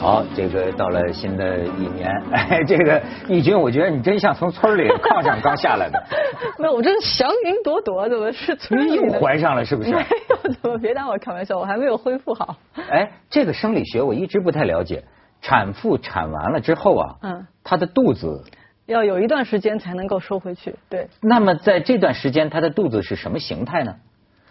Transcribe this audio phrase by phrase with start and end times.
[0.00, 6.02] 好，这个到了新的一年，哎， 这个义军，我觉得你真像从村里炕上刚下来的。
[6.58, 9.90] 没有，我这是祥云朵朵，怎么是村里又怀上了是不是？
[9.90, 12.56] 没有，怎么别拿我开玩笑，我还没有恢复好。
[12.90, 15.04] 哎，这个生理学我一直不太了解，
[15.42, 18.42] 产妇产完了之后啊，嗯，她的肚子
[18.86, 21.08] 要有一段时间才能够收回去，对。
[21.20, 23.96] 那么在这段时间，她的肚子是什么形态呢？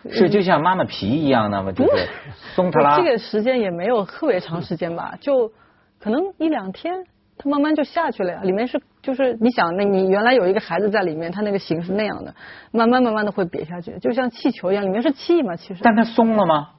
[0.09, 1.73] 是就像妈妈皮一样那么？
[1.73, 2.07] 就是
[2.55, 2.95] 松特拉。
[2.97, 5.51] 这个时间也没有特别长时间吧，就
[5.99, 7.05] 可能一两天，
[7.37, 8.41] 它慢慢就下去了呀。
[8.43, 12.33] 里面是就是你想，那你原来有一个孩子在里面，它那个形是那样的，
[12.71, 15.81] 慢慢慢慢的会瘪下去，就像气球一样，里面是气嘛，其实。
[15.83, 16.69] 但它松了吗？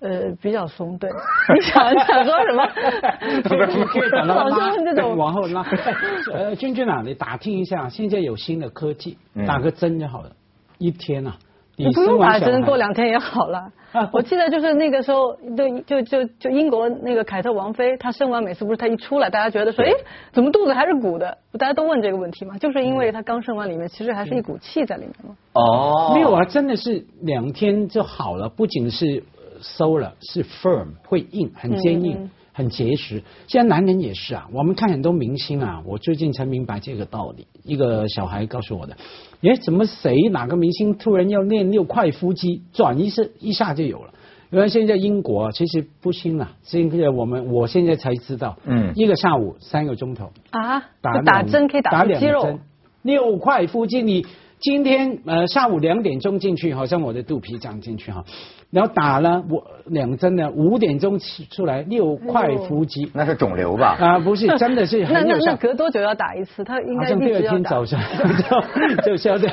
[0.00, 1.10] 呃，比较松，对。
[1.52, 2.62] 你想想说什么？
[3.50, 5.66] 老是，可以等到拉，这种往后拉。
[6.32, 10.30] 呃，君君啊，你打听一下，现在有新的科技，打个针就好了，
[10.78, 11.36] 一天啊。
[11.78, 13.70] 你不用打针，过两天也好了。
[14.12, 19.90] 我记得就是那个时候，就就就就英国那个凯特王妃，她生完每次不是她一出来，大家觉得说，哎，
[20.32, 21.38] 怎么肚子还是鼓的？
[21.58, 25.36] 大家都问这个问题嘛，就是因为她刚生完里面其实还是一股气在里面嘛。
[25.54, 29.22] 哦，没有啊，真的是两天就好了，不仅是
[29.62, 32.28] 收了，是 firm 会硬，很坚硬。
[32.58, 34.48] 很结实，现在男人也是啊。
[34.52, 37.46] 我们看很多明星啊，我最近才明白这个道理。
[37.62, 38.96] 一个小孩告诉我的，
[39.42, 44.12] 哎，怎么谁哪个明星突然要练六块腹肌，转一次一下就有了？
[44.50, 52.58] 原来现在英国其实不轻了，现在我们我现在才知道，嗯，一个下午三个钟头啊，打打针可以打肌肉，
[53.02, 54.26] 六块腹肌你。
[54.60, 58.24] 今天呃下午两点钟进去，好像我的肚皮长进去哈，
[58.70, 63.96] 然后打了我两针呢，五点钟出出来六块腹肌，那是肿瘤吧？
[64.00, 66.64] 啊不是，真的是 那那那隔多久要打一次？
[66.64, 68.00] 他应该好像第二天早上
[69.02, 69.50] 就 就消掉。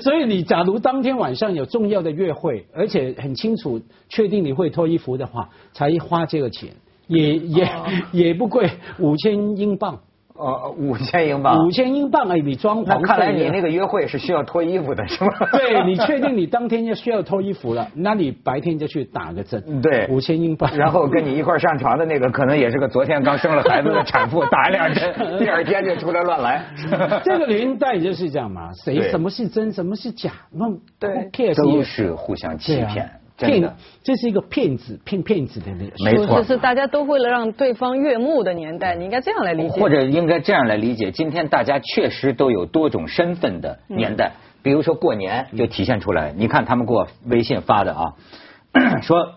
[0.00, 6.70] 所以你假如当天晚上有重要的约会，而且很清楚确定你会脱衣服的话，才花这个钱，
[7.08, 7.68] 也也
[8.12, 10.00] 也不贵，五千英镑。
[10.38, 13.00] 哦，五千英镑，五千英镑而已，你装潢。
[13.02, 15.30] 看来你那个约会是需要脱衣服的，是吗？
[15.52, 19.80] 对，你确定你当天就需要脱衣服了， 那你白天就去打个针。
[19.80, 20.70] 对，五千英镑。
[20.76, 26.64] 然后跟你一块上床的那个，可能也是个昨天刚生了孩子的产妇，打两针， 第二天就出来乱来。
[27.24, 30.66] 这个年代就是这样嘛，谁什么是真，什么是假，那
[30.98, 33.10] 对，都是互相欺骗。
[33.36, 44.32] 骗，这是一个骗子骗骗子的那个，没错，是大家都为了让对方悦目的年代，你应该这样来理解，或者应该这样来理解，今天大家确实都有多种身份的年代，
[44.62, 48.14] 比如说过年就体现出来，你看他们给我微信发的啊，
[49.02, 49.34] 说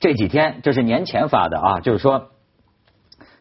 [0.00, 2.28] 这几天这是年前发的啊，就是说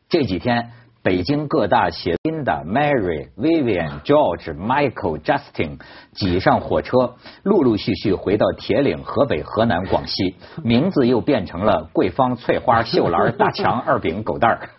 [0.09, 0.71] 这几天。
[1.05, 5.79] 北京各大写 Linda、Mary、Vivian、George、Michael、Justin
[6.13, 10.33] 挤上火车，陆陆续续回到铁岭、河北、河南、广西，
[10.63, 14.69] 名字又变成了桂芳、翠花、秀兰、大强、 二饼、狗蛋儿。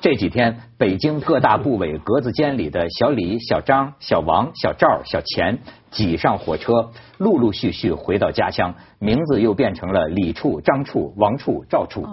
[0.00, 5.60] 这几天，北京各大部委格子间里的小李、小张、小王、小赵、小钱
[5.92, 12.04] 挤上火车，陆陆续续回到家乡，名字又变成了李处、张处、王处、赵处。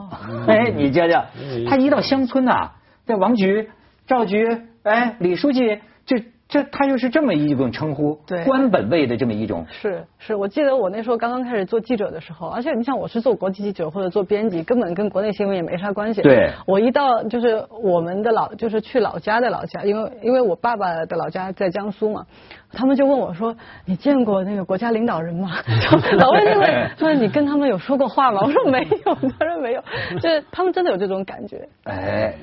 [0.45, 1.25] 哎，你瞧瞧，
[1.67, 2.69] 他一到乡村呐。
[3.05, 3.69] 这王局、
[4.07, 4.47] 赵局，
[4.83, 9.65] 哎，李书记，这这他又是这么一种称呼，对，官本位的这么一种。
[9.67, 16.21] 是是，我记得我那时候刚刚开始做记者的时候，而且你像我是做国际记者或者做编辑，根本跟国内新闻也没啥关系。
[16.21, 16.51] 对。
[16.67, 22.27] 我一到就是我们的老，就是去老家的老家，因为因为我爸爸的老家在江苏嘛，
[22.71, 23.55] 他们就问我说
[23.85, 25.49] ：“你见过那个国家领导人吗？”
[26.17, 29.83] 老问就问 说：“你跟他们有说过话吗？”我说：“没有，他说没有。”
[30.21, 31.67] 就是他们真的有这种感觉。
[31.85, 32.35] 哎。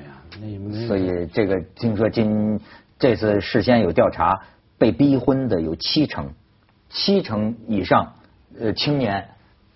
[0.87, 2.59] 所以这个听说今
[2.99, 4.41] 这次事先有调查，
[4.77, 6.33] 被逼婚的有七成，
[6.89, 8.13] 七成以上
[8.59, 9.29] 呃青年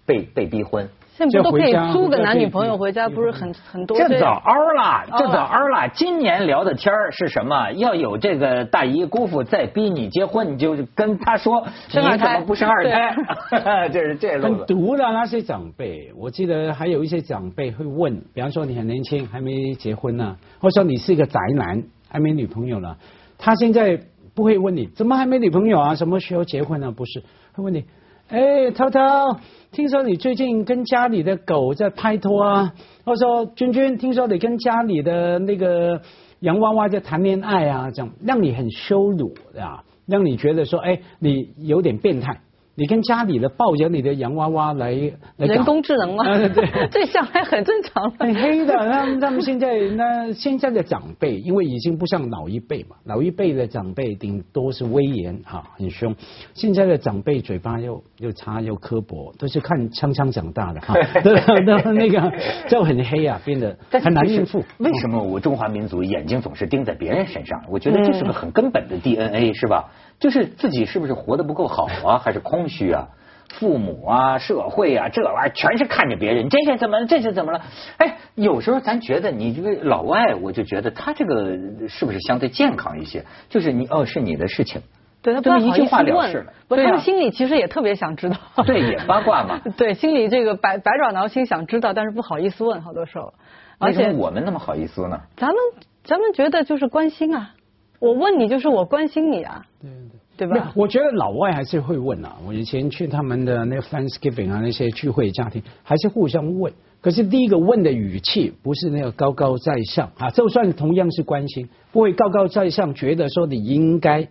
[0.06, 0.90] 被被逼婚。
[1.18, 3.98] 现在不都可以租个男女朋友回家，不是很很多？
[3.98, 5.90] 这早熬了，这早熬了。
[5.90, 7.72] 今年聊的天儿是什么？
[7.72, 13.16] 要有这个大姨姑父再逼你结婚，你就跟他说，你怎么不生二胎？
[13.92, 22.96] 这是这路很毒的那些长辈，我记得还有一些长辈会问，比方说你很年轻还没结婚呢，或者说你是一个宅男还没女朋友呢，
[23.40, 24.00] 他现在
[24.36, 25.96] 不会问你怎么还没女朋友啊？
[25.96, 26.92] 什么时候结婚呢？
[26.92, 27.86] 不是，会问你。
[28.30, 29.40] 哎，涛涛，
[29.72, 32.74] 听说你最近跟家里的狗在拍拖啊？
[33.06, 36.02] 或者说，君君，听说你跟家里的那个
[36.42, 37.90] 洋娃娃在谈恋爱啊？
[37.90, 42.42] 这样让你很羞辱啊，让你觉得说，哎，你有点变态。
[42.80, 44.92] 你跟家里的抱着你的洋娃娃来
[45.38, 48.12] 来人工智能嘛啊对， 这想来很正常。
[48.12, 56.16] 很黑的，那他们现在那现在的长辈，因为已经不像老一辈嘛，老一辈的长辈顶多是威严哈，很凶。
[56.54, 61.34] 现在的长辈嘴巴又又差又刻薄，都是看枪枪长大的哈， 对
[61.66, 62.32] 对，那个
[62.70, 64.64] 就很黑啊，变得很难应付。
[64.78, 67.60] 为什么我中华民族眼睛总是盯在别人身上？
[67.72, 69.90] 我觉得这是个很根本的 DNA，是吧？
[70.20, 73.08] 就是自己是不是活得不够好啊， 还是空虚啊？
[73.50, 77.06] 父母啊，社会啊，这玩意儿全是看着别人，这是怎么了？
[77.08, 77.62] 这是怎么了？
[77.98, 83.24] 哎，有时候咱觉得你这个老外，我就觉得他这个是不是相对健康一些？
[83.50, 84.82] 就是你哦，是你的事情，
[85.22, 88.36] 对他不太好意思问话了事了，不，对啊他们心里其实也特别想知道。
[88.66, 89.62] 对，也八卦嘛。
[89.78, 93.34] 对，心里这个百百爪挠心想知道，但是不好意思问，好多时候。
[93.80, 95.22] 而为什么且我们那么好意思呢？
[95.38, 95.56] 咱们
[96.04, 97.52] 咱们觉得就是关心啊，
[98.00, 100.20] 我问你就是我关心你啊，对对。
[100.38, 100.72] 对吧？
[100.76, 102.36] 我觉得老外还是会问啊。
[102.46, 106.72] 我以前去他们的那个 Thanksgiving 啊，那些聚会家庭，还是互相问。
[107.02, 114.28] 可是第一个问的语气不是那个高高在上啊，就算同样是关心，不会高高在上，觉得说你应该，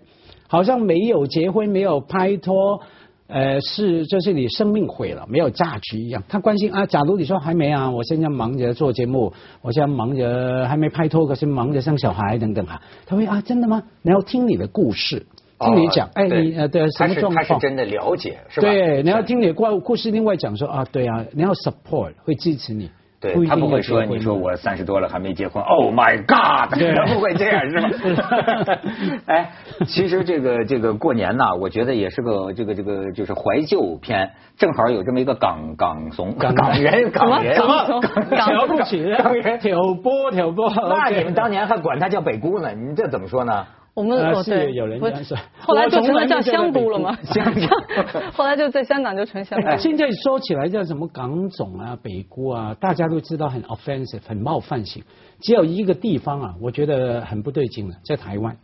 [0.47, 2.83] 好像没有结婚没有拍拖，
[3.29, 6.23] 呃，是就是你生命毁了，没有价值一样。
[6.29, 9.33] 他关心啊，假如你说还没啊，我现在忙着做节目，
[9.63, 13.83] 我现在忙着还没拍拖，可是忙着生小孩等等哈，他会啊，真的吗？
[14.03, 15.27] 然后听你的故事。
[15.59, 17.35] 听你讲，哎，你呃对什么状况？
[17.35, 18.69] 他是真的了解，是吧？
[18.69, 22.91] 对，你要听你的故故事，另外讲说啊，对啊，你要 support 会支持你，
[23.35, 27.89] 对他不会说，你说我三十多了还没结婚，Oh my God，对他 不会这样是吧？
[29.27, 29.51] 哎，
[29.87, 40.71] 其实这个这个过年呐，我觉得也是个这个这个就是怀旧片，正好有这么一个港港怂港人港人什么港挑不起，港人挑拨挑拨。
[40.89, 42.73] 那你们当年还管他叫北姑呢？
[42.73, 43.67] 你这怎么说呢？
[43.97, 47.67] 我们呃是哦对，有人不这样说后来就成了叫香都了嘛，香都
[48.37, 49.79] 后来就在香港就成香港。
[49.79, 55.03] 现在说起来叫什么港总啊、北姑啊，大家都知道很 offensive，很冒犯性。
[55.41, 58.59] 只有一个地方啊，我觉得很不对劲的，在台湾。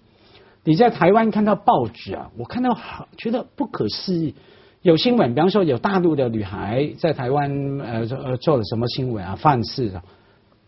[0.65, 4.35] 你在台湾看到报纸啊，我看到好觉得不可思议。
[4.83, 10.03] 有新闻，比方说有大陆的女孩在台湾呃做呃做了什么新闻啊，犯事啊，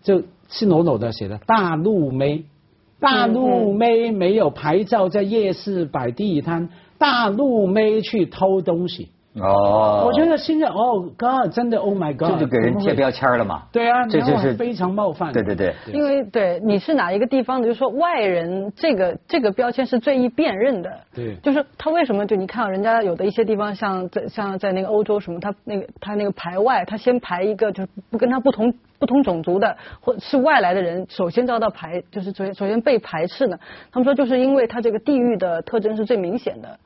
[0.02, 2.44] 就赤裸裸的写的大陆妹，
[3.00, 6.68] 大陆妹没有牌照在夜市摆地摊，
[6.98, 9.10] 大陆妹去偷东西。
[9.36, 13.64] 哦我觉得现在哦，God，真的 Oh my God，这就给人贴标签了嘛。
[13.72, 15.32] 对啊，这就是非常冒犯。
[15.32, 21.00] 对对对，因为对你是哪一个地方的，就是说外人这个这个标签是最易辨认的。
[21.12, 28.72] 对就是他为什么就你看到人家有的一些地方，像在像在那个欧洲什么，他那个他那个排外，他先排一个就是不跟他不同
[29.04, 33.58] 不同种族的或是外来的人，首先遭到排，就是首先首先被排斥呢。
[33.92, 36.78] 他们说就是因为他这个地域的特征是最明显的，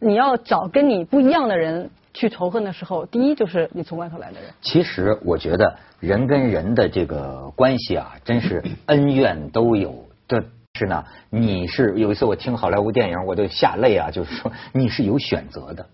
[0.00, 4.50] 你要找跟你不一样的人去仇恨的时候，第一就是你从外头来的人。
[4.60, 10.06] 其实我觉得人跟人的这个关系啊，真是恩怨都有。
[10.26, 10.42] 这
[10.74, 15.86] 是呢，你是有一次我听好莱坞电影，我都下泪啊，就是说你是有选择的，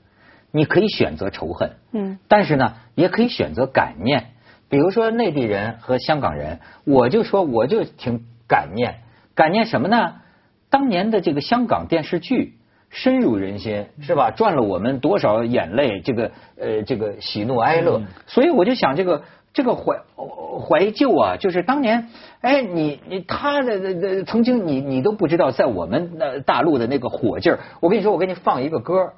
[0.52, 4.28] 你可以选择仇恨，嗯，但是呢，也可以选择感念。
[4.68, 8.96] 比如说内地人和香港人，我就说我就挺感念，
[9.34, 10.14] 感念什么呢？
[10.70, 12.54] 当年的这个香港电视剧。
[12.88, 14.30] 深入人心是吧？
[14.30, 16.00] 赚了我们多少眼泪？
[16.00, 18.00] 这个呃，这个喜怒哀乐。
[18.26, 19.22] 所以我就想，这个
[19.52, 19.98] 这个怀
[20.60, 22.08] 怀旧啊，就是当年，
[22.40, 27.58] 哎，你你他的曾经你你都不知道，在我们那大陆的那个火劲儿。
[27.80, 29.12] 我跟你说，我给你放一个歌，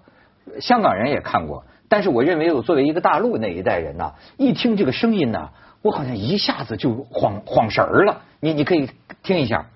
[0.60, 5.50] 香港人也看过，但是我认为我作为一个大陆那一代人呐，一听这个声音呐，
[5.82, 8.22] 我好像一下子就晃晃神儿了。
[8.40, 8.90] 你你可以
[9.22, 9.66] 听一下。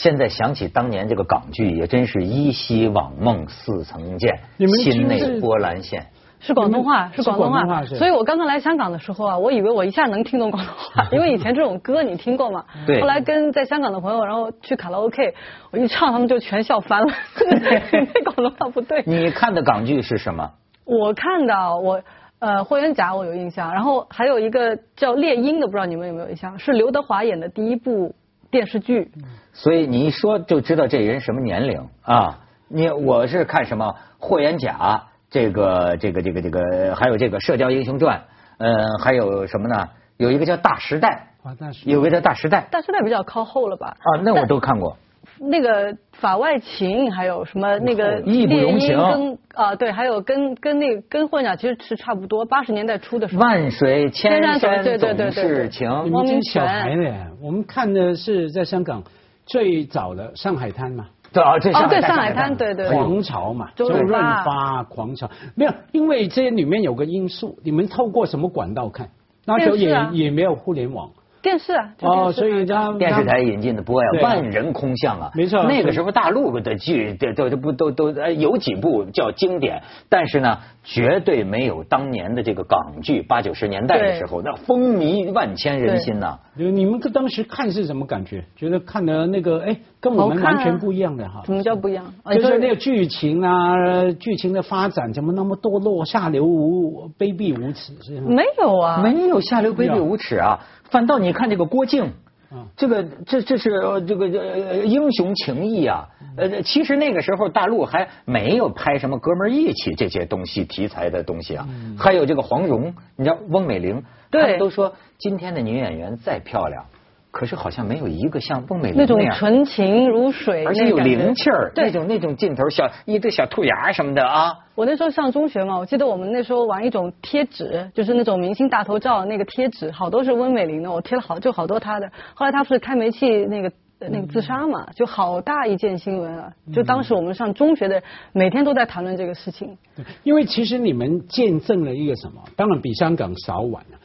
[0.00, 4.40] 现在想起当年这个港剧，也真是依稀往梦似曾见
[4.82, 6.06] 心内波澜现。
[6.42, 12.64] 是广东话，是是广东广东话所以我刚刚来香港的时候啊，我以为我一下能听懂广东话， 因为以前这种歌你听过吗。
[12.86, 15.34] 对后来跟在香港的朋友，然后去卡拉 OK，
[15.70, 17.12] 我一唱他们就全笑翻了，
[17.92, 19.02] 那广东话不对。
[19.06, 20.52] 你看的港剧是什么？
[20.86, 22.00] 我看的我
[22.38, 26.58] 呃，霍元甲我有印象，然后还有一个叫猎鹰的，不知道你们有没有印象？
[26.58, 28.14] 是刘德华演的第一部
[28.50, 29.10] 电视剧。
[29.52, 32.40] 所以你一说就知道这人什么年龄啊？
[32.68, 38.18] 你我是看什么霍元甲，这个这个这个这个，还有这个《射雕英雄传》，
[38.58, 39.88] 呃，还有什么呢？
[40.18, 43.96] 有一个叫《大时代啊大时》，有个叫《大时代》大时代比较靠后了吧？
[43.98, 44.96] 啊，那我都看过。
[45.42, 53.40] 那个法外情，还有什么那个义不容情跟啊对，还有跟跟那个跟混鸟其实是差不多，八十年代初的时候。
[53.40, 55.88] 万水千山对对对对总是情。
[56.04, 57.26] 你们这小孩呢？
[57.40, 59.02] 我们看的是在香港
[59.46, 61.06] 最早的《上海滩》嘛。
[61.32, 62.94] 对啊，这哦对上上海滩，对对对。
[62.94, 69.08] 狂潮嘛，周润润发发狂潮没有，因为这里面有个因素，你们透过什么管道看？
[69.46, 71.10] 那时候也啊也没有互联网
[71.42, 71.92] 电视啊。
[71.98, 86.38] 就电视哦，所以他电视台引进的播呀，万人空巷啊，没错那个时候大陆的剧都都都不都都呃有几部叫经典，但是呢，绝对没有当年的这个港剧八九十年代的时候那风靡万千人心呐。
[86.54, 88.44] 你们当时看是什么感觉？
[88.54, 91.42] 觉得看的那个哎，跟我们完全不一样的哈。
[91.46, 92.12] 什么叫不一样？
[92.22, 97.94] 啊就是那个剧情啊，剧情的发展怎么那么堕落、下流无、卑鄙无耻？
[98.02, 98.20] 是？
[98.20, 102.12] 没有啊，没有下流卑鄙无耻啊，反倒你看这个郭靖。
[102.52, 102.66] 嗯。
[102.76, 114.42] 这个这这是呃这个呃英雄情义啊，呃，其实那个时候大陆还没有拍什么哥们儿义气这些东西题材的东西啊，还有这个黄蓉，你知道翁美玲，对。
[114.42, 116.84] 他们都说今天的女演员再漂亮，
[117.30, 119.34] 可是好像没有一个像翁美玲那种样。
[119.36, 132.10] 纯情如水，而且有灵气儿，对那种那种劲头，小一对小兔牙什么的啊，我那时候上中学嘛，我记得我们那时候玩一种贴纸，就是那种明星大头照那个贴纸，好多是温美玲的，我贴了好就好多她的。
[132.34, 136.50] 后来她不是开煤气那个那个自杀嘛，就好大一件新闻啊！
[136.72, 139.76] 就当时我们上中学的，每天都在谈论这个事情。
[140.22, 142.42] 因为其实你们见证了一个什么？
[142.56, 143.98] 当然比香港少晚了。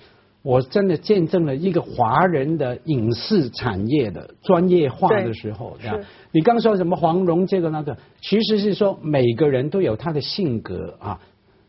[0.45, 5.99] 我真的见证了一个华人的影视产业的专业化的时候，对这样。
[6.31, 11.19] 你刚说什么黄蓉这个那个，其实是说每个人都有他的性格啊，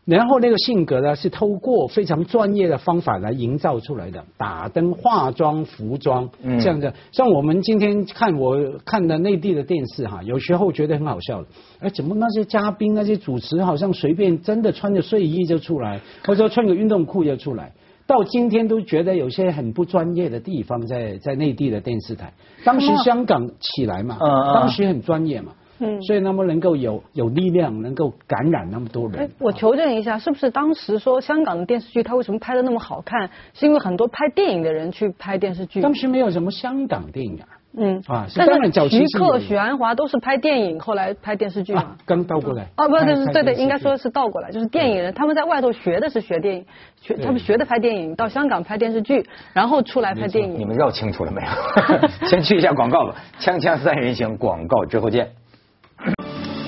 [0.05, 6.59] 然后那个性格呢是透过非常专业的方法来营造出来的，打灯、化妆、服装嗯。
[6.59, 6.93] 这样的。
[7.11, 11.47] 像我们今天看我看的内地的电视哈，有时候觉得很好笑的，
[11.79, 17.73] 哎，怎么那些嘉宾、那些主持好像随便真的穿着睡衣就出来，或者说穿个运动裤就出来。
[18.07, 22.33] 到今天都觉得有些很不专业的地方在在内地的电视台，
[22.63, 24.17] 当时香港起来嘛，
[24.55, 26.01] 当时很专业嘛，嗯。
[26.01, 29.19] 所以那么能够有有力量，能够感染那么多人。
[29.19, 35.81] 哎。，我求证一下，是不是当时说香港的电视剧它为什么拍的那么好看，是因为很多拍电影的人去拍电视剧？
[35.81, 41.97] 当时没有什么香港电影啊，嗯啊是但当然早期徐克、许鞍华都是拍电影，后来拍电视剧嘛啊。
[42.05, 42.67] 刚倒过来。
[42.77, 46.65] 哦，不，对对对应该说是倒过来，就是电影人他们在外头学的是学电影，
[47.01, 50.57] 学他们学的拍电影，到香港拍电视剧，然后出来拍电影。
[50.57, 51.47] 你们绕清楚了没有？
[52.27, 55.29] 先去一下广告吧，锵锵三人行，广告之后见。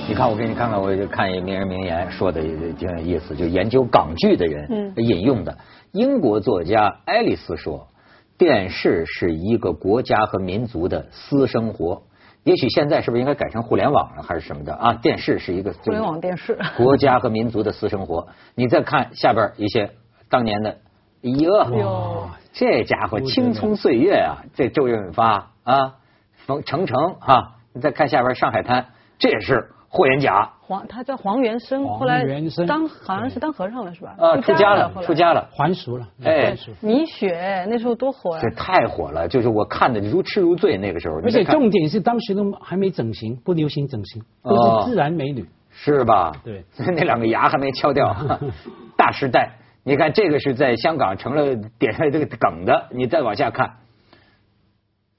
[0.08, 5.56] 你看，我给你看看，我就看一名人名言，说的挺有意思，就研究港剧的人嗯引用的。
[5.92, 7.88] 英国作家爱丽丝说
[8.40, 12.02] ：“电视是一个国家和民族的私生活。”
[12.44, 14.94] 也许现在是不是应该改成互联网了，还是什么的啊？
[14.94, 18.30] 电视是一个互联网电视国家和民族的私生活。
[18.56, 19.92] 你再看下边一些
[20.30, 20.78] 当年的，
[21.22, 25.96] 哟，哟这家伙青葱岁月啊，这周润发啊，
[26.46, 28.84] 冯程程啊，你再看下边《上海滩》，
[29.20, 32.24] 这也是霍元甲黄，他叫黄元生，后来
[32.68, 34.16] 当好像是当和尚了是吧？
[34.20, 35.50] 啊，出家了，出家了。
[35.52, 38.50] 还俗了，哎还俗米雪那时候多火呀这！
[38.56, 40.78] 太火了，就是我看的如痴如醉。
[40.78, 45.46] 那个时候，而且重点是当时都还没整形，不流行整形，都哦是自然美女。
[45.72, 46.34] 是吧？
[46.44, 48.16] 对， 那两个牙还没敲掉。
[48.98, 49.54] 大时代，
[49.84, 52.88] 你看这个是在香港成了点上这个梗的。
[52.92, 53.72] 你再往下看，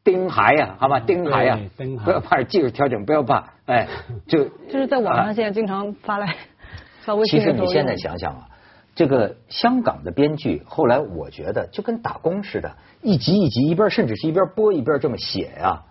[0.02, 3.86] 丁孩呀，好吧，丁孩呀对丁，孩不要怕技术调整，不要怕，哎，
[4.26, 6.34] 就就是在网上现在经常发来
[7.02, 8.48] 发微信其实你现在想想啊，
[8.94, 15.82] 这个香港的编剧，后来我觉得就跟打工似的，一集一集一边甚至是一边播一边这么写呀、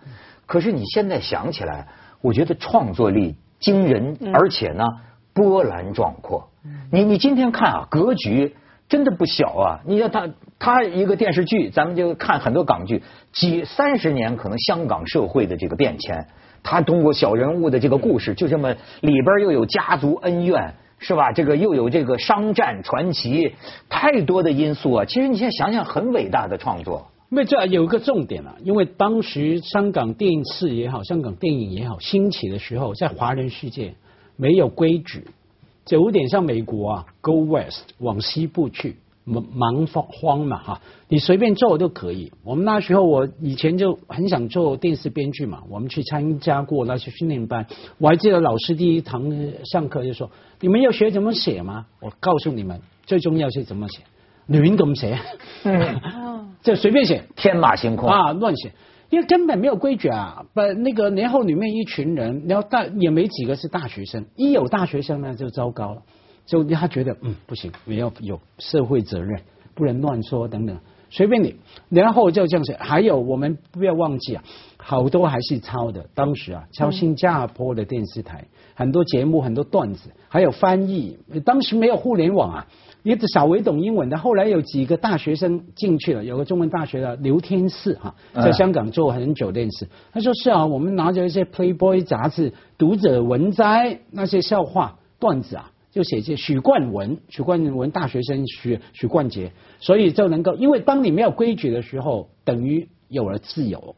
[0.46, 1.86] 可是你现在想起来，
[2.20, 4.84] 我觉得创作力惊人，而且呢
[5.32, 6.48] 波澜壮阔。
[6.92, 8.56] 你你今天看啊，格局
[8.90, 9.80] 真的不小啊！
[9.86, 10.28] 你看他
[10.58, 16.26] 他一个电视剧，咱们就看很多港剧，几三十年可能香港社会的这个变迁，
[16.62, 20.74] 他通过小人物的这个故事，就这么里边又有家族恩怨。
[21.02, 21.32] 是吧？
[21.32, 23.54] 这个又有这个商战传奇，
[23.88, 25.06] 太多的因素啊！
[25.06, 27.06] 其实你现在想想，很伟大的创作。
[27.30, 33.94] 因为这有一个重点啊，因为当时香港电视也好，香港电影也好兴起的时候，在华人世界
[34.36, 35.26] 没有规矩，
[35.90, 38.94] 九点像美国啊，Go West 往西部去，
[39.24, 42.30] 蛮蛮荒嘛哈，你随便做都可以。
[42.44, 47.66] 我们那时候我以前就很想做电视编剧嘛，我们去参加过那些训练班，
[47.98, 49.32] 我还记得老师第一堂
[49.64, 50.30] 上课就说
[50.62, 54.02] ：“你们要学怎么写吗？”我告诉你们，最重要是怎么写，
[54.46, 55.18] 乱咁写，
[56.62, 58.08] 就随便写，天马行空。
[58.08, 58.70] 啊，乱写。
[59.10, 66.02] 因为根本没有规矩啊，不那个年后里面一群人，然后大也没几个是大学生，一有大学生呢就糟糕了，
[66.46, 69.42] 就他觉得嗯不行，我要有社会责任，
[69.74, 70.78] 不能乱说等等，
[71.10, 71.56] 随便你，
[71.88, 72.74] 然后就这样子。
[72.78, 74.44] 还有我们不要忘记啊，
[74.78, 82.66] 好多还是抄的，当时啊抄新加坡的电视台很多节目很多段子，还有翻译，当时没有互联网啊。
[83.02, 89.88] 也稍微懂英文的，后来有几个大学生进去了，有个中文大学的刘天赐哈，在香港做很久电视。
[90.12, 103.94] 他说是啊，我们拿着一些 Playboy 杂志、读者文摘那些笑话段子啊，就写些许冠文、许冠文大学生许许冠杰，所以就能够，因为当你没有规矩的时候，等于有了自由。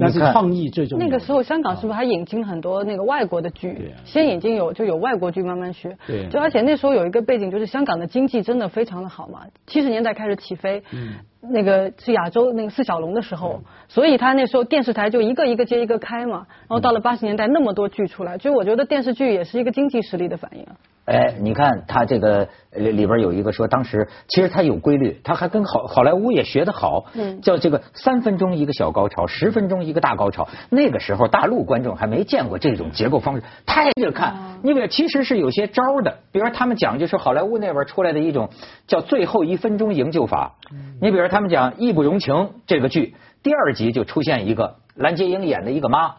[0.00, 1.04] 那是创意最重要。
[1.04, 3.92] 那个时候，香港是不是还引进很多那个外国的剧？
[4.04, 5.98] 先引进有就有外国剧慢慢学。
[6.06, 6.28] 对。
[6.28, 9.40] 就而且那时候有一个背景，就是香港的经济真的非常的好嘛。
[9.66, 16.46] 七十年代开始起飞，嗯，那个是亚洲那个四小龙的时候，所以他那时候电视台就一个一个接一个开嘛。
[16.68, 20.64] 然后到了八十年代，那么多剧出来，所以我觉得电视剧也是一个经济实力的反应。
[21.08, 30.46] 哎，你看他这个里里边有一个说，当时其实他有规律，他还跟好好莱坞也学得好，嗯，叫这个三分钟一个小高潮，十分钟一个大高潮。
[30.68, 34.58] 那个时候大陆观众还没见过这种结构方式，太着看。
[34.62, 38.50] 你比如其实是有些招的，比如说他们讲就是好莱坞那边出来的一种
[38.86, 40.56] 叫最后一分钟营救法。
[41.00, 42.34] 你比如他们讲《义不容情》
[42.66, 46.16] 这个剧，第二集就出现一个蓝洁瑛演的一个妈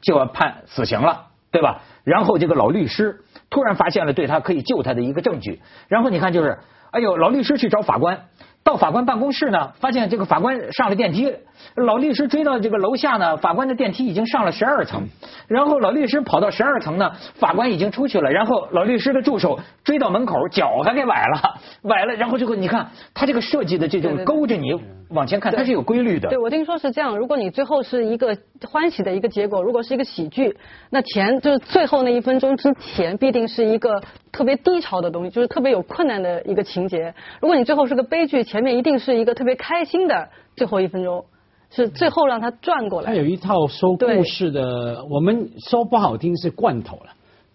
[0.00, 1.82] 就要判死刑了，对吧？
[2.04, 3.20] 然后这个老律师。
[3.50, 6.58] 突然发现了对他可以救他的一个证据，然后你看就是，
[6.92, 8.26] 哎呦，老律师去找法官，
[8.62, 11.34] 到法官办公室呢，发现这个法官上了电梯，
[11.74, 15.08] 老律师追到这个楼下呢，法官的电梯已经上了十二层，
[15.48, 24.80] 然后老律师跑到十二层呢，法官已经出去了，然后老律师的助手追到门口，脚还给崴了，崴了，然后就你看他这个设计的这种勾着你。
[25.10, 26.28] 往前看，它是有规律的。
[26.28, 27.16] 对，我听说是这样。
[27.18, 28.36] 如果你最后是一个
[28.68, 30.56] 欢喜的一个结果，如果是一个喜剧，
[30.88, 37.14] 那前就是最后那一分钟之前，必定是一个特别低潮的东西，就是特别有困难的一个情节。
[37.40, 41.24] 如果你最后是个悲剧，前面一定是一个特别开心的最后一分钟，
[41.70, 43.06] 是最后让它转过来。
[43.06, 47.10] 它有一套说故事的，我们说不好听是罐头了，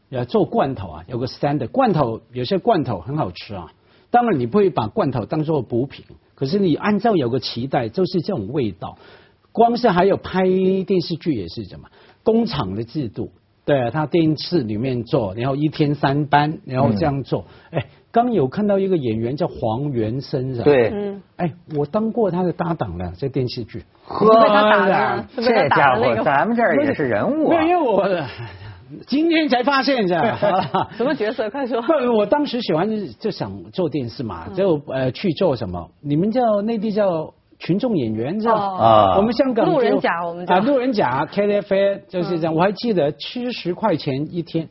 [0.09, 3.71] 要做罐头啊，有个 stand 罐头，有些罐头很好吃啊。
[4.11, 6.05] 当然你不会把罐头当做补品。
[6.35, 8.97] 可是你按照有个期待，就是这种味道。
[9.51, 11.87] 光是还有拍电视剧也是什么
[12.23, 13.31] 工厂的制度，
[13.63, 17.45] 对，他电视里面做，然后一天三班，然后这样做。
[17.71, 20.65] 哎，刚有看到一个演员叫黄元生，是吧？
[20.65, 23.83] 对，嗯，哎，我当过他的搭档的，在电视剧。
[24.03, 24.27] 呵，
[25.37, 27.49] 这家伙，咱们这儿也是人物。
[27.49, 28.05] 没有我。
[29.07, 30.37] 今天才发现，这样？
[30.97, 31.49] 什么角色？
[31.49, 31.81] 快说！
[32.15, 35.89] 我当时喜欢就想做电视嘛，就呃去做什么？
[36.01, 38.53] 你们叫内地叫群众演员，是吧？
[38.53, 42.53] 啊，我们香港路人甲，我们啊路人甲 K F A 就是这样。
[42.53, 44.69] 我还记得七十块钱一天，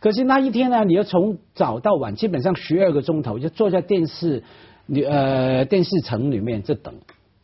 [0.00, 4.44] 可是那一天呢，你要从早到晚，基本上十二个钟头，就坐在电视
[4.86, 6.94] 你呃电视城里面就等。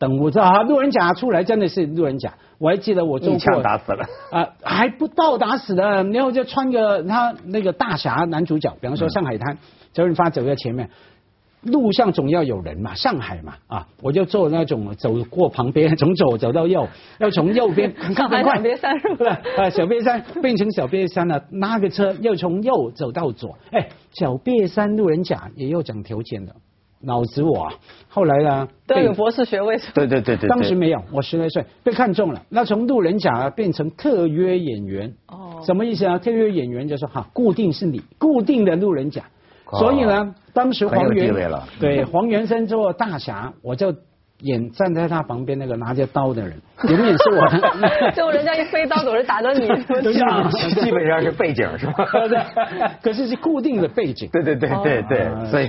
[0.03, 9.57] 等我知道啊，路人甲出来真的是路人甲，我还记得我做过，一枪打死了啊，还不到打死的，然后就穿个他那个大侠男主角，比方说上海滩，
[9.93, 10.89] 周润发走在前面，
[11.61, 16.85] 路上总要有人嘛，上海嘛啊，我就坐那种走过旁边，从左走到右，
[17.19, 19.39] 要从右边， 上海小瘪三是吧？
[19.57, 26.53] 啊，小瘪三 变成小瘪三了，拉个车又从右走到左，哎，小瘪三路人甲也要讲条件的。
[27.03, 27.73] 脑子我，啊
[28.07, 28.67] 后来呢？
[28.87, 29.79] 都有博士学位。
[29.93, 30.47] 对对对对。
[30.49, 35.13] 当时没有，我十来岁被看中了，那从路人甲变成特约演员。
[35.27, 35.61] 哦。
[35.65, 36.17] 什么意思啊？
[36.17, 39.21] 特约演员就是哈，固定是你固定的路人甲。
[39.65, 41.33] 哦所以呢，当时黄元
[41.79, 43.93] 对黄元生做大侠，我就。
[44.39, 46.53] 演站在他旁边那个拿着刀的人，
[46.89, 47.47] 永远是我。
[48.11, 49.65] 就人家一飞刀总是打到你，
[50.81, 51.93] 基本上是背景是吧？
[52.27, 52.39] 对。
[53.01, 54.29] 可是是固定的背景。
[54.33, 55.67] 对对对对对，所以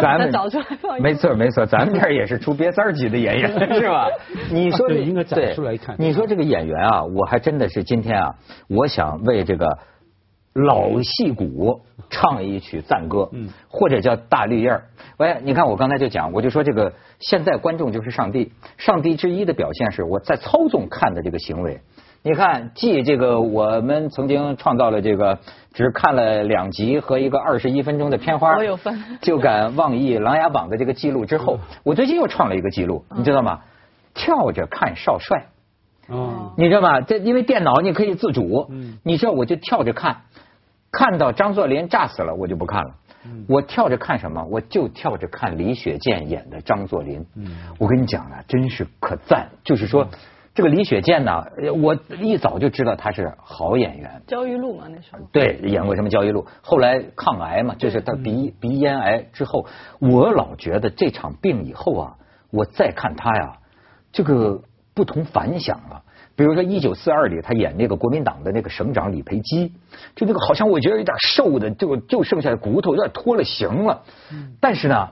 [0.00, 0.64] 咱们找出来。
[1.00, 4.06] 没错没错，咱们这儿也是出瘪三级的演员是吧？
[4.50, 5.94] 你说应该找出来看。
[5.98, 8.34] 你说这个演员啊，我还真的是今天啊，
[8.68, 9.66] 我想为这个。
[10.54, 14.80] 老戏骨唱一曲赞歌，嗯，或者叫大绿叶
[15.18, 21.80] 喂，你看我刚才就讲，我就说这个现在观众就是上帝，上帝之一的表现是我在操纵看的这个行为，
[22.22, 25.40] 你看，继这个我们曾经创造了这个
[25.72, 29.18] 只看了两集和一个二十一分钟的片花，我有份。
[29.20, 33.60] 就敢妄议《琅琊榜》的这个记录之后，我最近又创了一个记录，你知道吗？
[34.14, 35.46] 跳着看少帅。
[36.08, 37.00] 哦，你知道吗？
[37.00, 40.22] 这因为电脑你可以自主，嗯你知道我就跳着看，
[40.90, 42.90] 看到张作霖炸死了我就不看了。
[43.26, 44.44] 嗯我跳着看什么？
[44.50, 47.24] 我就跳着看李雪健演的张作霖。
[47.34, 49.48] 嗯我跟你讲啊，真是可赞。
[49.64, 50.08] 就是说，
[50.54, 54.22] 这个李雪健呢，呃我一早就知道他是好演员。
[54.26, 55.20] 焦裕禄嘛那时候。
[55.32, 59.66] 对，演过什么焦裕禄，后来抗癌嘛，就是他鼻鼻咽癌之后，
[60.00, 62.16] 我老觉得这场病以后啊，
[62.50, 63.56] 我再看他呀，
[64.12, 64.60] 这个
[64.94, 66.02] 不同凡响啊。
[66.36, 69.72] 比如说《一九四二》里，他演那个国民党的那个省长李培基，
[70.16, 74.02] 就那个好像我觉得有点瘦的，就就剩下骨头有点脱了形了。
[74.58, 75.10] 但是呢，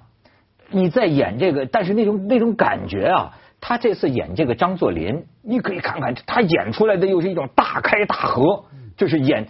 [0.70, 8.64] 你在演这个，但是那种那种感觉啊，他这次演这个张作霖，你可以看看他演出来的又是一种大开大合，
[8.96, 9.46] 就是演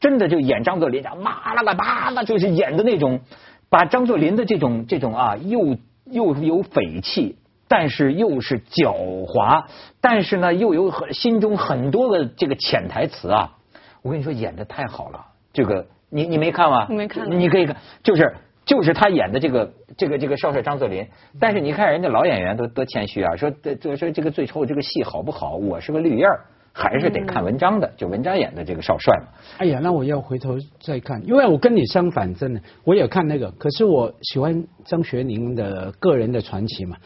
[0.00, 3.20] 真的就演张作霖，妈了个妈的，就是演的那种，
[3.68, 7.36] 把张作霖的这种这种啊，又又有匪气。
[7.72, 8.92] 但是又是狡
[9.26, 9.64] 猾，
[10.00, 13.56] 但是呢又有很心中很多的这个潜台词啊！
[14.02, 15.24] 我跟你说，演的太好了。
[15.52, 16.88] 这个你你没看吗？
[16.88, 21.06] 没看你可以看，就是就是他演的这个这个这个少帅张作霖。
[21.38, 25.54] 但是你看人家老演员都多谦虚啊，说这这说这个最后这个戏好不好？
[25.54, 29.28] 我是个绿叶儿还是得看文章的，就文章演的这个少帅嘛。
[29.58, 36.96] 哎呀，那我要回头再看，因为我跟你相反，真的，我也看那个，可是我喜欢张学宁的个人的传奇嘛。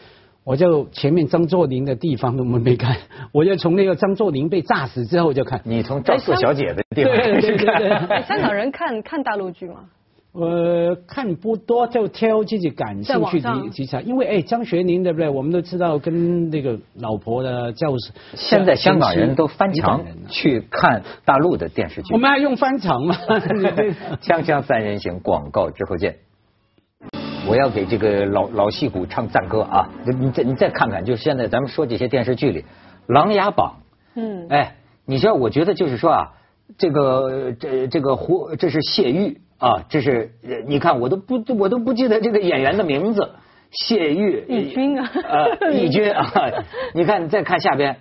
[0.45, 2.95] 我就前面张作霖的地方都没看，
[3.33, 5.59] 我就从那个张作霖被炸死之后就看。
[5.65, 8.07] 你从赵四小姐的地方对开始对对对看。
[8.07, 9.85] 哎香港人看看大陆剧吗？
[10.37, 14.01] 呃，看不多，就挑自己感兴趣在网上的题材。
[14.01, 15.29] 因为哎，张学宁对不对？
[15.29, 18.13] 我们都知道跟那个老婆的教授。
[18.35, 22.13] 现在香港人都翻墙去看大陆的电视剧。
[22.13, 23.15] 我们还用翻墙吗？
[24.21, 26.17] 锵锵三人行，广告之后见。
[27.47, 29.89] 我要给这个老老戏骨唱赞歌啊！
[30.05, 32.61] 你再你再看看，就是现在咱们说这些电视剧里，
[33.07, 33.77] 《琅琊榜》，
[34.19, 36.31] 嗯，哎，你知道，我觉得就是说啊，
[36.77, 43.35] 这个这这个胡，这是谢玉啊，这是呃你看我都不我都不记得这个演员的名字，
[43.71, 45.11] 谢玉，义军啊。
[45.13, 46.31] 呃，义军啊，
[46.93, 47.97] 你看你再看下边，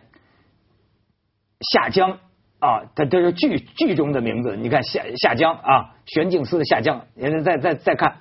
[1.61, 2.19] 夏江
[2.61, 8.17] 啊，他这是剧剧中的名字，你看夏夏江啊，玄镜司的夏江，人再再再看，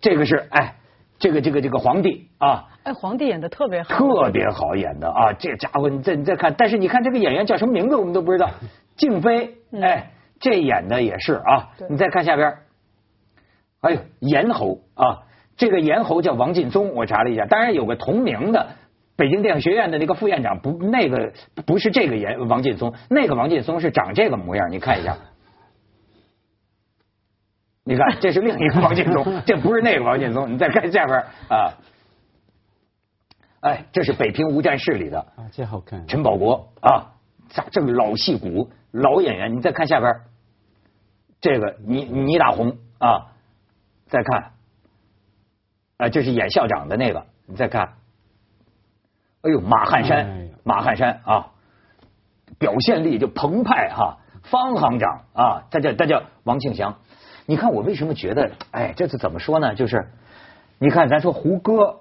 [0.00, 0.76] 这个是哎，
[1.18, 2.66] 这个这个这个皇帝啊。
[2.82, 5.32] 哎，皇帝演的特别好，特别好演的啊！
[5.38, 8.48] 这家伙，你再你再看，但是你看这个演员叫什么名字，我们都不知道。
[8.96, 11.70] 静妃，哎，这演的也是啊。
[11.90, 12.54] 你再看下边，
[13.82, 15.24] 哎呦，严侯啊，
[15.58, 18.68] 这个严侯叫王劲松，我查了一下，当然有个同名的。
[19.16, 21.34] 北京电影学院的那个副院长不，那个
[21.66, 25.18] 不是这个严王劲松，那个王劲松是长这个模样，你看一下。
[27.90, 30.52] 你看，这是另一个王劲松，这不是那个王劲松。
[30.52, 31.74] 你再看下边啊，
[33.62, 36.06] 哎，这是《北平无战事》里的啊，这好看。
[36.06, 37.10] 陈宝国啊，
[37.48, 39.56] 这这个老戏骨、老演员。
[39.56, 40.20] 你再看下边，
[41.40, 43.26] 这个倪倪大红啊，
[44.06, 44.52] 再看，
[45.96, 47.94] 啊，这是演校长的那个，你再看，
[49.42, 51.50] 哎呦，马汉哎山呦，马汉山啊，
[52.56, 56.96] 表现力就澎湃哈、方行长啊，他叫他叫王庆祥。
[57.50, 59.74] 你看我为什么觉得，哎，这是怎么说呢？
[59.74, 60.06] 就是
[60.78, 61.96] 你看，咱说胡歌，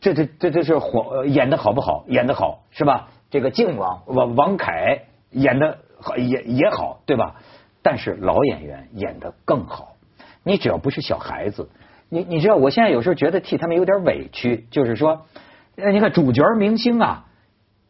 [0.00, 2.04] 这这这这是火演的好不好？
[2.06, 3.08] 演的好是吧？
[3.28, 5.00] 这个靖王王王凯
[5.32, 5.78] 演的
[6.16, 7.34] 也也好，对吧？
[7.82, 9.96] 但是老演员演的更好。
[10.44, 11.68] 你只要不是小孩子，
[12.08, 15.26] 你你知道，我现在有时候觉得替他们有点委屈，就是说，
[15.74, 17.24] 呃你看主角明星啊，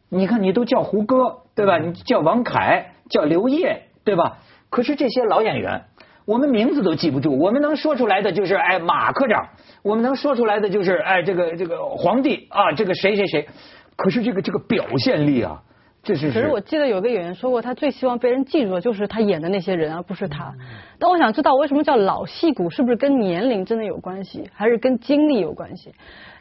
[0.09, 1.77] 你看你都叫胡歌，对吧？
[1.77, 4.39] 你叫王凯，叫刘烨，对吧？
[4.71, 5.83] 可是这些老演员，
[6.27, 9.47] 我们名字都记不住，我们能说出来的就是哎马科长，
[9.81, 13.47] 我们能说出来的就是哎这个这个皇帝啊，这个谁谁谁。
[13.95, 15.63] 可是这个这个表现力啊，
[16.07, 20.53] 这是可是我记得有个演员说过，他最希望被人记住的就是他演的那些人，而不是他。
[20.97, 22.69] 但我想知道，为什么叫老戏骨？
[22.69, 25.93] 是不是跟年龄真的有关系，还是跟经历有关系？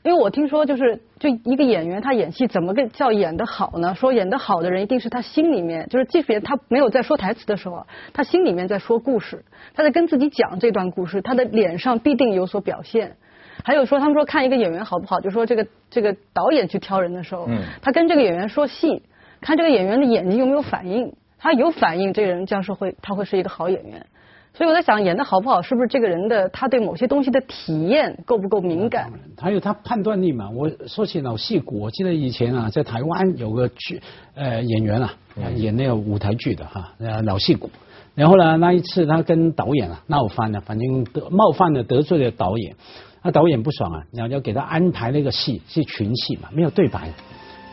[0.05, 3.93] 因为我听说，就是就一个演员，他演戏怎么个叫演得好呢？
[3.97, 13.17] 说演得好的人，一定是他心里面，就是即使他没有在说台词的时候，他心里面在说故事，他在跟自己讲这段故事，他的脸上必定有所表现。
[13.65, 19.03] 还有说，他们说看一个演员好不好，就说这个这个导演去挑人的时候，嗯他跟这个演员说戏，
[19.47, 24.05] 看这个演员的眼睛有没有反应，他有反应，这个人将是会他会是一个好演员。
[24.53, 29.13] 所以我在想，演的好不好，是不是这个人的他对某些东西的体验够不够敏感？
[29.39, 30.51] 还有他判断力嘛。
[30.51, 34.03] 我说起老戏骨，我记得以前啊，在台湾有个剧
[34.35, 35.15] 呃演员啊，
[35.55, 37.71] 演那个舞台剧的哈，呃老戏骨。
[38.17, 42.75] 然后呢，那一次他跟导演啊闹翻了，反正得冒犯了得罪了导演，
[43.23, 47.13] 那导演不爽啊，然后要给他安排那个戏是群戏嘛，没有对白，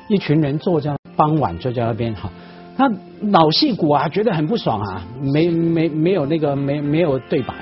[0.08, 2.30] 一群人坐在傍晚就在那边哈，
[2.78, 2.90] 他
[3.32, 7.54] 老戏骨啊觉得很不爽啊，没没没有那个没没有对白，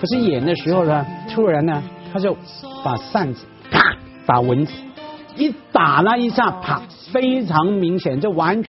[0.00, 2.36] 可是演的时候呢，突然呢他就
[2.84, 3.80] 把扇子啪
[4.26, 4.72] 打蚊子，
[5.36, 8.67] 一打那一下啪，非常明显，就完全。